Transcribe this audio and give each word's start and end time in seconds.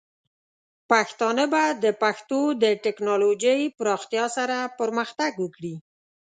پښتانه 0.89 1.43
به 1.53 1.63
د 1.83 1.85
پښتو 2.01 2.39
د 2.63 2.65
ټیکنالوجۍ 2.83 3.61
پراختیا 3.79 4.25
سره 4.37 4.57
پرمختګ 4.79 5.31
وکړي. 5.39 5.75